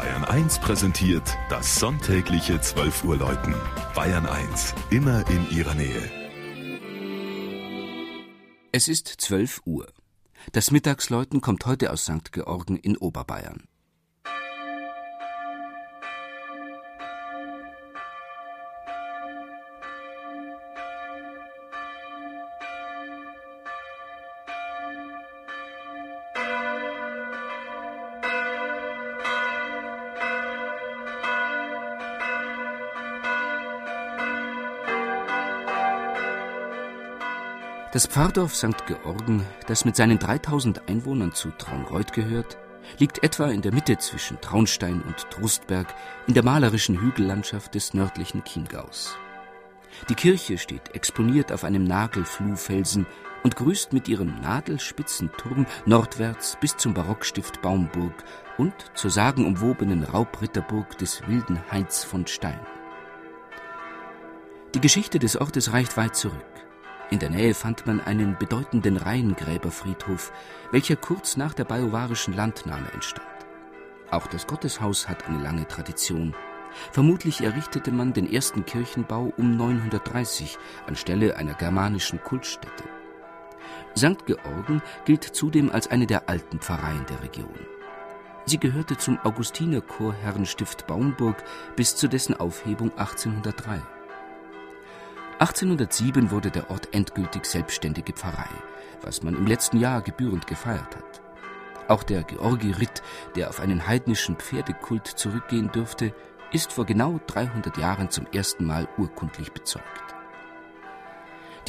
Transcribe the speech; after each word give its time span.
Bayern 0.00 0.24
1 0.24 0.60
präsentiert 0.60 1.36
das 1.50 1.78
sonntägliche 1.78 2.58
12 2.58 3.04
Uhr 3.04 3.18
Läuten. 3.18 3.54
Bayern 3.94 4.24
1, 4.24 4.74
immer 4.88 5.28
in 5.28 5.50
ihrer 5.50 5.74
Nähe. 5.74 6.10
Es 8.72 8.88
ist 8.88 9.08
12 9.08 9.60
Uhr. 9.66 9.92
Das 10.52 10.70
Mittagsläuten 10.70 11.42
kommt 11.42 11.66
heute 11.66 11.92
aus 11.92 12.06
St. 12.06 12.32
Georgen 12.32 12.78
in 12.78 12.96
Oberbayern. 12.96 13.64
Das 37.92 38.06
Pfarrdorf 38.06 38.54
St. 38.54 38.86
Georgen, 38.86 39.44
das 39.66 39.84
mit 39.84 39.96
seinen 39.96 40.20
3000 40.20 40.88
Einwohnern 40.88 41.32
zu 41.32 41.50
Traunreuth 41.50 42.12
gehört, 42.12 42.56
liegt 42.98 43.24
etwa 43.24 43.48
in 43.48 43.62
der 43.62 43.74
Mitte 43.74 43.98
zwischen 43.98 44.40
Traunstein 44.40 45.02
und 45.02 45.28
Trostberg 45.30 45.92
in 46.28 46.34
der 46.34 46.44
malerischen 46.44 47.00
Hügellandschaft 47.00 47.74
des 47.74 47.92
nördlichen 47.92 48.44
Chiemgaus. 48.44 49.16
Die 50.08 50.14
Kirche 50.14 50.56
steht 50.56 50.94
exponiert 50.94 51.50
auf 51.50 51.64
einem 51.64 51.82
Nagelfluhfelsen 51.82 53.06
und 53.42 53.56
grüßt 53.56 53.92
mit 53.92 54.06
ihrem 54.06 54.40
nadelspitzen 54.40 55.32
Turm 55.36 55.66
nordwärts 55.84 56.58
bis 56.60 56.76
zum 56.76 56.94
Barockstift 56.94 57.60
Baumburg 57.60 58.14
und 58.56 58.72
zur 58.94 59.10
sagenumwobenen 59.10 60.04
Raubritterburg 60.04 60.96
des 60.98 61.26
wilden 61.26 61.58
Heinz 61.72 62.04
von 62.04 62.28
Stein. 62.28 62.60
Die 64.74 64.80
Geschichte 64.80 65.18
des 65.18 65.36
Ortes 65.36 65.72
reicht 65.72 65.96
weit 65.96 66.14
zurück. 66.14 66.59
In 67.10 67.18
der 67.18 67.30
Nähe 67.30 67.54
fand 67.54 67.86
man 67.86 68.00
einen 68.00 68.36
bedeutenden 68.38 68.96
Reihengräberfriedhof, 68.96 70.32
welcher 70.70 70.94
kurz 70.94 71.36
nach 71.36 71.54
der 71.54 71.64
bajuwarischen 71.64 72.34
Landnahme 72.34 72.92
entstand. 72.92 73.26
Auch 74.12 74.28
das 74.28 74.46
Gotteshaus 74.46 75.08
hat 75.08 75.26
eine 75.26 75.42
lange 75.42 75.66
Tradition. 75.66 76.36
Vermutlich 76.92 77.40
errichtete 77.40 77.90
man 77.90 78.12
den 78.12 78.32
ersten 78.32 78.64
Kirchenbau 78.64 79.32
um 79.36 79.56
930 79.56 80.56
anstelle 80.86 81.36
einer 81.36 81.54
germanischen 81.54 82.22
Kultstätte. 82.22 82.84
St. 83.96 84.24
Georgen 84.26 84.80
gilt 85.04 85.24
zudem 85.24 85.68
als 85.70 85.90
eine 85.90 86.06
der 86.06 86.28
alten 86.28 86.60
Pfarreien 86.60 87.06
der 87.06 87.22
Region. 87.24 87.58
Sie 88.46 88.58
gehörte 88.58 88.96
zum 88.96 89.18
Augustinerchorherrenstift 89.18 90.86
Baumburg 90.86 91.42
bis 91.74 91.96
zu 91.96 92.06
dessen 92.06 92.38
Aufhebung 92.38 92.96
1803. 92.96 93.82
1807 95.40 96.30
wurde 96.30 96.50
der 96.50 96.70
Ort 96.70 96.94
endgültig 96.94 97.46
selbstständige 97.46 98.12
Pfarrei, 98.12 98.50
was 99.00 99.22
man 99.22 99.34
im 99.34 99.46
letzten 99.46 99.78
Jahr 99.78 100.02
gebührend 100.02 100.46
gefeiert 100.46 100.94
hat. 100.94 101.22
Auch 101.88 102.02
der 102.02 102.24
Georgi-Ritt, 102.24 103.02
der 103.36 103.48
auf 103.48 103.58
einen 103.58 103.86
heidnischen 103.86 104.36
Pferdekult 104.36 105.06
zurückgehen 105.06 105.72
dürfte, 105.72 106.12
ist 106.52 106.74
vor 106.74 106.84
genau 106.84 107.20
300 107.26 107.78
Jahren 107.78 108.10
zum 108.10 108.26
ersten 108.34 108.66
Mal 108.66 108.86
urkundlich 108.98 109.50
bezeugt. 109.52 109.86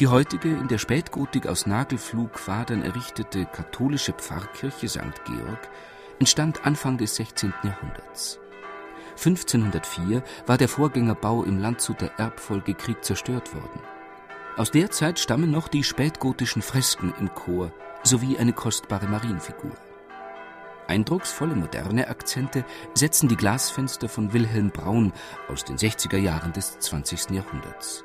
Die 0.00 0.08
heutige, 0.08 0.50
in 0.50 0.68
der 0.68 0.78
Spätgotik 0.78 1.46
aus 1.46 1.64
Nagelflugquadern 1.64 2.82
errichtete 2.82 3.46
katholische 3.46 4.12
Pfarrkirche 4.12 4.88
St. 4.88 5.24
Georg 5.24 5.70
entstand 6.18 6.66
Anfang 6.66 6.98
des 6.98 7.16
16. 7.16 7.54
Jahrhunderts. 7.62 8.38
1504 9.16 10.22
war 10.46 10.58
der 10.58 10.68
Vorgängerbau 10.68 11.44
im 11.44 11.58
Landshuter 11.58 12.10
Erbfolgekrieg 12.18 13.04
zerstört 13.04 13.54
worden. 13.54 13.80
Aus 14.56 14.70
der 14.70 14.90
Zeit 14.90 15.18
stammen 15.18 15.50
noch 15.50 15.68
die 15.68 15.84
spätgotischen 15.84 16.62
Fresken 16.62 17.14
im 17.18 17.32
Chor 17.34 17.72
sowie 18.02 18.36
eine 18.36 18.52
kostbare 18.52 19.06
Marienfigur. 19.06 19.72
Eindrucksvolle 20.88 21.54
moderne 21.54 22.08
Akzente 22.08 22.64
setzen 22.94 23.28
die 23.28 23.36
Glasfenster 23.36 24.08
von 24.08 24.32
Wilhelm 24.32 24.70
Braun 24.70 25.12
aus 25.48 25.64
den 25.64 25.78
60er 25.78 26.18
Jahren 26.18 26.52
des 26.52 26.78
20. 26.80 27.30
Jahrhunderts. 27.30 28.04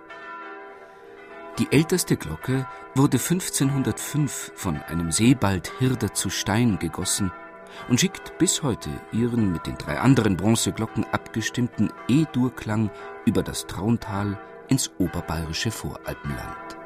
Die 1.60 1.72
älteste 1.72 2.18
Glocke 2.18 2.68
wurde 2.94 3.18
1505 3.18 4.52
von 4.56 4.78
einem 4.84 5.12
Seebaldhirder 5.12 6.14
zu 6.14 6.30
Stein 6.30 6.78
gegossen 6.78 7.32
und 7.90 8.00
schickt 8.00 8.38
bis 8.38 8.64
heute 8.64 8.90
ihren 9.12 9.52
mit 9.52 9.68
den 9.68 9.78
drei 9.78 10.00
anderen 10.00 10.38
Bronzeglocken 10.38 11.06
abgestimmten 11.12 11.92
E-Dur-Klang 12.08 12.90
über 13.26 13.44
das 13.44 13.68
Trauntal 13.68 14.40
ins 14.68 14.92
oberbayerische 14.98 15.72
Voralpenland. 15.72 16.77